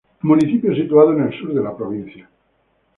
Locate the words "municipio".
0.23-0.73